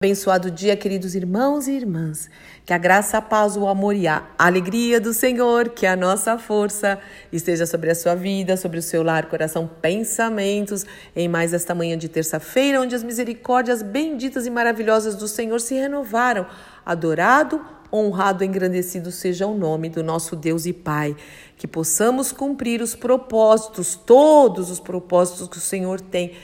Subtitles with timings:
[0.00, 2.30] Abençoado dia, queridos irmãos e irmãs.
[2.64, 6.38] Que a graça, a paz, o amor e a alegria do Senhor, que a nossa
[6.38, 7.00] força
[7.32, 11.98] esteja sobre a sua vida, sobre o seu lar, coração, pensamentos, em mais esta manhã
[11.98, 16.46] de terça-feira, onde as misericórdias benditas e maravilhosas do Senhor se renovaram.
[16.86, 17.60] Adorado,
[17.92, 21.16] honrado, engrandecido seja o nome do nosso Deus e Pai.
[21.56, 26.36] Que possamos cumprir os propósitos, todos os propósitos que o Senhor tem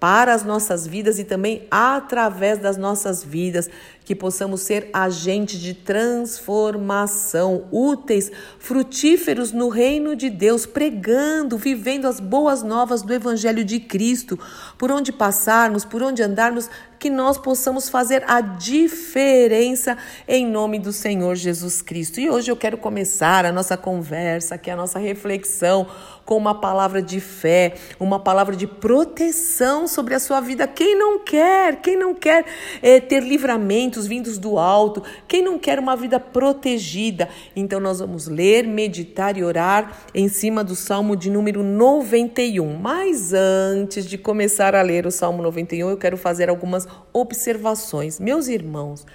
[0.00, 3.68] para as nossas vidas e também através das nossas vidas,
[4.02, 12.18] que possamos ser agentes de transformação, úteis, frutíferos no reino de Deus, pregando, vivendo as
[12.18, 14.38] boas novas do Evangelho de Cristo,
[14.78, 16.68] por onde passarmos, por onde andarmos,
[17.00, 19.96] que nós possamos fazer a diferença
[20.28, 22.20] em nome do Senhor Jesus Cristo.
[22.20, 25.86] E hoje eu quero começar a nossa conversa, que é a nossa reflexão,
[26.26, 30.68] com uma palavra de fé, uma palavra de proteção sobre a sua vida.
[30.68, 32.44] Quem não quer, quem não quer
[32.82, 37.30] é, ter livramentos vindos do alto, quem não quer uma vida protegida?
[37.56, 42.76] Então nós vamos ler, meditar e orar em cima do Salmo de número 91.
[42.76, 48.18] Mas antes de começar a ler o Salmo 91, eu quero fazer algumas observações.
[48.20, 49.06] Meus irmãos,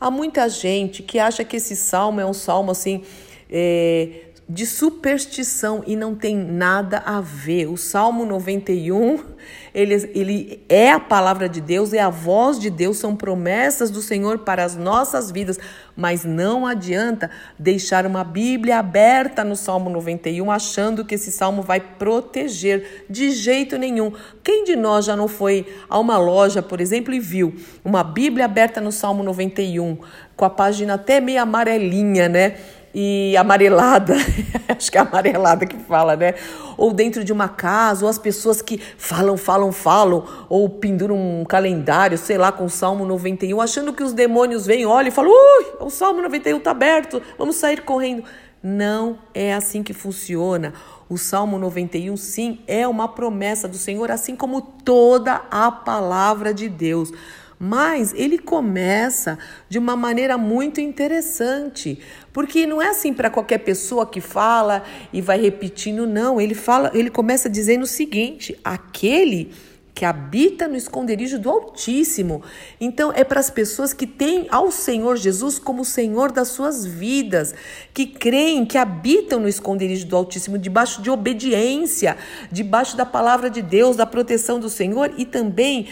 [0.00, 3.02] há muita gente que acha que esse salmo é um salmo assim.
[3.48, 7.68] É, de superstição e não tem nada a ver.
[7.68, 9.18] O Salmo 91,
[9.74, 14.02] ele, ele é a palavra de Deus, é a voz de Deus, são promessas do
[14.02, 15.58] Senhor para as nossas vidas,
[15.96, 21.80] mas não adianta deixar uma Bíblia aberta no Salmo 91 achando que esse salmo vai
[21.80, 24.12] proteger de jeito nenhum.
[24.44, 28.44] Quem de nós já não foi a uma loja, por exemplo, e viu uma Bíblia
[28.44, 29.96] aberta no Salmo 91,
[30.36, 32.56] com a página até meio amarelinha, né?
[32.94, 34.14] E amarelada,
[34.68, 36.34] acho que é amarelada que fala, né?
[36.76, 41.44] Ou dentro de uma casa, ou as pessoas que falam, falam, falam, ou penduram um
[41.44, 45.30] calendário, sei lá, com o Salmo 91, achando que os demônios vêm, olham e falam:
[45.30, 48.24] ui, o Salmo 91 está aberto, vamos sair correndo.
[48.62, 50.72] Não é assim que funciona.
[51.08, 56.68] O Salmo 91, sim, é uma promessa do Senhor, assim como toda a palavra de
[56.68, 57.12] Deus.
[57.64, 61.96] Mas ele começa de uma maneira muito interessante,
[62.32, 66.40] porque não é assim para qualquer pessoa que fala e vai repetindo, não.
[66.40, 69.52] Ele fala, ele começa dizendo o seguinte: aquele
[69.94, 72.42] que habita no esconderijo do Altíssimo.
[72.80, 77.54] Então, é para as pessoas que têm ao Senhor Jesus como Senhor das suas vidas,
[77.92, 82.16] que creem, que habitam no esconderijo do Altíssimo, debaixo de obediência,
[82.50, 85.88] debaixo da palavra de Deus, da proteção do Senhor e também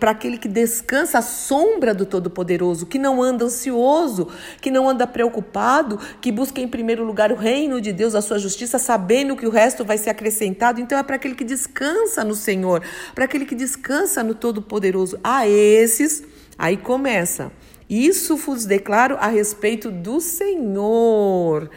[0.00, 4.28] para aquele que descansa à sombra do Todo-Poderoso, que não anda ansioso,
[4.60, 8.38] que não anda preocupado, que busca em primeiro lugar o reino de Deus, a sua
[8.38, 10.80] justiça, sabendo que o resto vai ser acrescentado.
[10.80, 12.82] Então, é para aquele que descansa no Senhor,
[13.14, 15.18] para aquele que descansa no Todo-Poderoso.
[15.22, 16.22] A esses,
[16.56, 17.50] aí começa.
[17.90, 21.68] Isso vos declaro a respeito do Senhor.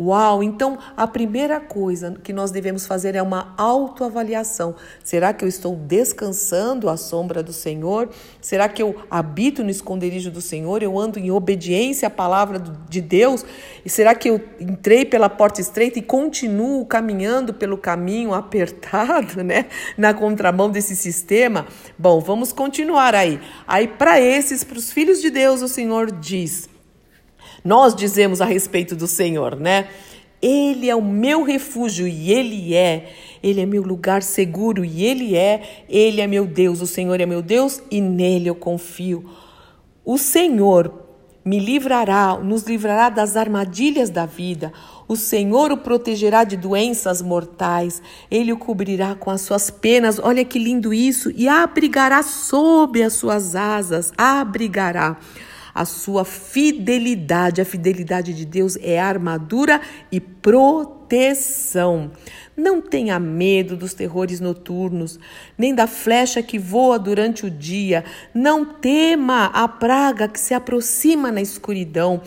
[0.00, 0.44] Uau!
[0.44, 4.76] Então, a primeira coisa que nós devemos fazer é uma autoavaliação.
[5.02, 8.08] Será que eu estou descansando à sombra do Senhor?
[8.40, 10.84] Será que eu habito no esconderijo do Senhor?
[10.84, 13.44] Eu ando em obediência à palavra de Deus?
[13.84, 19.66] E será que eu entrei pela porta estreita e continuo caminhando pelo caminho apertado, né?
[19.96, 21.66] Na contramão desse sistema?
[21.98, 23.40] Bom, vamos continuar aí.
[23.66, 26.68] Aí, para esses, para os filhos de Deus, o Senhor diz
[27.64, 29.88] nós dizemos a respeito do Senhor, né?
[30.40, 33.12] Ele é o meu refúgio e Ele é.
[33.42, 35.84] Ele é meu lugar seguro e Ele é.
[35.88, 39.28] Ele é meu Deus, o Senhor é meu Deus e nele eu confio.
[40.04, 41.06] O Senhor
[41.44, 44.72] me livrará, nos livrará das armadilhas da vida.
[45.08, 48.02] O Senhor o protegerá de doenças mortais.
[48.30, 50.18] Ele o cobrirá com as suas penas.
[50.18, 51.32] Olha que lindo isso!
[51.34, 54.12] E abrigará sob as suas asas.
[54.16, 55.16] Abrigará
[55.78, 57.60] a sua fidelidade.
[57.60, 59.80] A fidelidade de Deus é armadura
[60.10, 62.10] e proteção.
[62.56, 65.20] Não tenha medo dos terrores noturnos,
[65.56, 68.04] nem da flecha que voa durante o dia.
[68.34, 72.22] Não tema a praga que se aproxima na escuridão,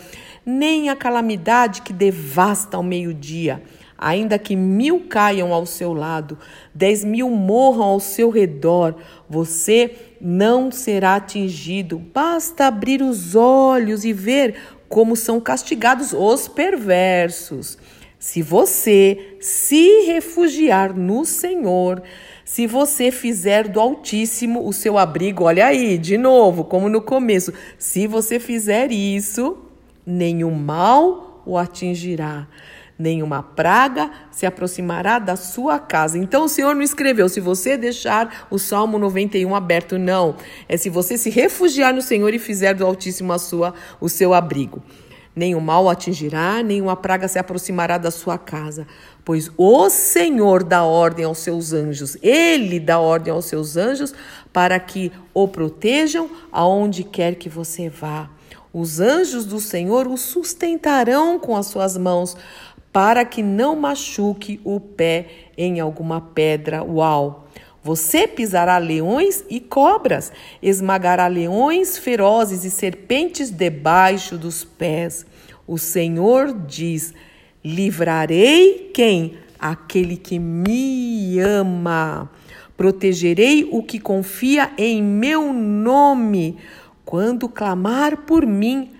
[0.46, 3.62] nem a calamidade que devasta ao meio-dia.
[3.98, 6.38] Ainda que mil caiam ao seu lado,
[6.74, 8.96] dez mil morram ao seu redor,
[9.28, 11.98] você não será atingido.
[11.98, 14.54] Basta abrir os olhos e ver
[14.88, 17.76] como são castigados os perversos.
[18.20, 22.00] Se você se refugiar no Senhor,
[22.44, 27.52] se você fizer do Altíssimo o seu abrigo, olha aí, de novo, como no começo,
[27.76, 29.58] se você fizer isso,
[30.06, 32.46] nenhum mal o atingirá
[33.02, 36.16] nenhuma praga se aproximará da sua casa.
[36.16, 40.36] Então o Senhor não escreveu se você deixar o Salmo 91 aberto, não.
[40.68, 44.32] É se você se refugiar no Senhor e fizer do Altíssimo a sua, o seu
[44.32, 44.82] abrigo.
[45.56, 48.86] O mal atingirá, nem uma praga se aproximará da sua casa,
[49.24, 54.12] pois o Senhor dá ordem aos seus anjos, ele dá ordem aos seus anjos
[54.52, 58.28] para que o protejam aonde quer que você vá.
[58.74, 62.34] Os anjos do Senhor o sustentarão com as suas mãos,
[62.92, 66.84] para que não machuque o pé em alguma pedra.
[66.84, 67.48] Uau!
[67.84, 70.30] Você pisará leões e cobras,
[70.62, 75.26] esmagará leões ferozes e serpentes debaixo dos pés.
[75.66, 77.12] O Senhor diz:
[77.64, 79.36] Livrarei quem?
[79.58, 82.30] Aquele que me ama.
[82.76, 86.56] Protegerei o que confia em meu nome.
[87.04, 88.90] Quando clamar por mim,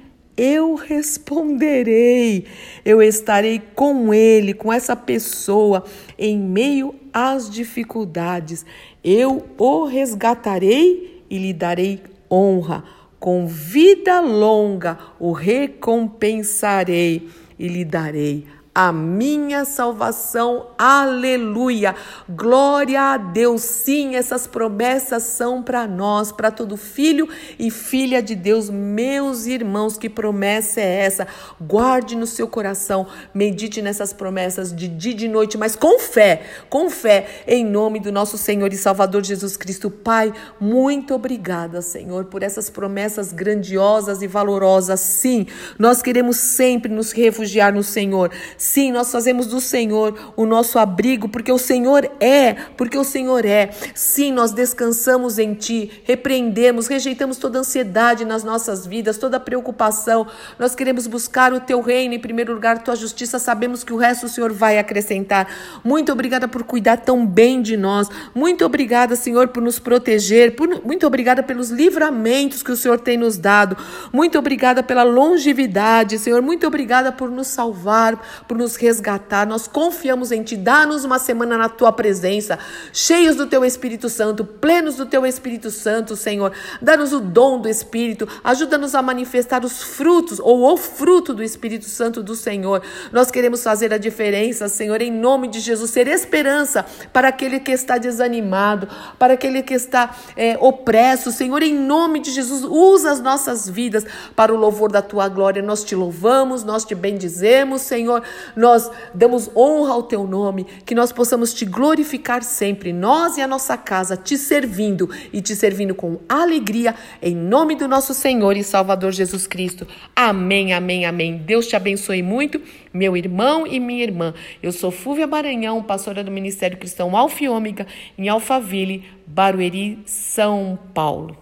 [0.43, 2.47] eu responderei.
[2.85, 5.85] Eu estarei com ele, com essa pessoa,
[6.19, 8.67] em meio às dificuldades.
[9.05, 12.83] Eu o resgatarei e lhe darei honra.
[13.21, 18.45] Com vida longa o recompensarei e lhe darei
[18.75, 20.69] a minha salvação.
[20.79, 21.95] Aleluia!
[22.29, 23.61] Glória a Deus.
[23.63, 27.29] Sim, essas promessas são para nós, para todo filho
[27.59, 28.71] e filha de Deus.
[28.71, 31.27] Meus irmãos, que promessa é essa?
[31.61, 36.43] Guarde no seu coração, medite nessas promessas de dia e de noite, mas com fé,
[36.71, 39.91] com fé, em nome do nosso Senhor e Salvador Jesus Cristo.
[39.91, 45.01] Pai, muito obrigada, Senhor, por essas promessas grandiosas e valorosas.
[45.01, 45.47] Sim,
[45.79, 48.31] nós queremos sempre nos refugiar no Senhor
[48.63, 53.45] Sim, nós fazemos do Senhor o nosso abrigo, porque o Senhor é, porque o Senhor
[53.45, 53.71] é.
[53.93, 60.29] Sim, nós descansamos em Ti, repreendemos, rejeitamos toda ansiedade nas nossas vidas, toda preocupação.
[60.61, 63.37] Nós queremos buscar o Teu reino em primeiro lugar, Tua justiça.
[63.37, 65.49] Sabemos que o resto o Senhor vai acrescentar.
[65.83, 68.09] Muito obrigada por cuidar tão bem de nós.
[68.33, 70.55] Muito obrigada, Senhor, por nos proteger.
[70.55, 73.77] Por, muito obrigada pelos livramentos que o Senhor tem nos dado.
[74.13, 76.41] Muito obrigada pela longevidade, Senhor.
[76.41, 79.47] Muito obrigada por nos salvar, por nos resgatar.
[79.47, 80.59] Nós confiamos em Ti.
[80.59, 82.59] Dá-nos uma semana na Tua presença,
[82.93, 86.53] cheios do Teu Espírito Santo, plenos do Teu Espírito Santo, Senhor.
[86.83, 88.29] Dá-nos o dom do Espírito.
[88.45, 92.83] Ajuda-nos a manifestar os frutos ou o fruto do Espírito Santo do Senhor.
[93.11, 97.73] Nós queremos fazer a diferença, Senhor, em nome de Jesus, ser esperança para aquele que
[97.73, 98.87] está desanimado,
[99.19, 101.33] para aquele que está é, opresso.
[101.33, 104.05] Senhor, em nome de Jesus, usa as nossas vidas
[104.37, 105.63] para o louvor da Tua glória.
[105.63, 108.23] Nós te louvamos, nós te bendizemos, Senhor
[108.57, 113.47] nós damos honra ao teu nome, que nós possamos te glorificar sempre, nós e a
[113.47, 118.65] nossa casa, te servindo e te servindo com alegria, em nome do nosso Senhor e
[118.65, 119.87] Salvador Jesus Cristo.
[120.15, 121.37] Amém, amém, amém.
[121.37, 122.61] Deus te abençoe muito,
[122.93, 124.35] meu irmão e minha irmã.
[124.63, 127.87] Eu sou Fúvia Maranhão, pastora do Ministério Cristão Alfa Ômega,
[128.17, 131.42] em Alphaville, Barueri, São Paulo.